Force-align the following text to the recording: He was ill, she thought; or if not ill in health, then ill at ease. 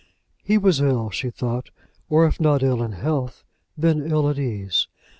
He 0.43 0.57
was 0.57 0.81
ill, 0.81 1.11
she 1.11 1.29
thought; 1.29 1.69
or 2.09 2.25
if 2.25 2.39
not 2.39 2.63
ill 2.63 2.81
in 2.81 2.93
health, 2.93 3.43
then 3.77 4.01
ill 4.01 4.27
at 4.31 4.39
ease. 4.39 4.87